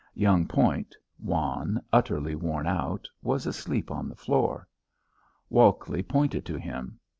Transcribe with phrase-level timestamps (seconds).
[0.15, 4.67] Young Point, wan, utterly worn out, was asleep on the floor.
[5.47, 6.99] Walkley pointed to him.